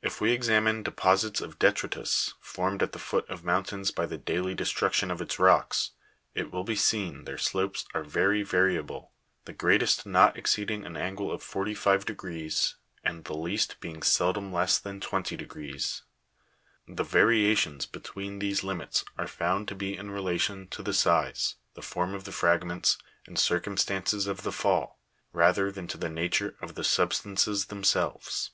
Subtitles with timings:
[0.00, 4.54] If we examine deposits of de'tritus, formed at the foot of mountains by the daily
[4.54, 5.90] destruction of its rocks,
[6.36, 9.10] it will be seen their slopes are very variable,
[9.46, 14.52] the greatest not exceeding an angle of forty five degrees, and the least being seldom
[14.52, 16.04] less than twenty degrees;
[16.86, 21.82] the variations between these limits are found to be in relation to the size, the
[21.82, 25.00] form of the fragments, and circumstances of the fall,
[25.32, 28.52] rather than to the nature of the substances themselves.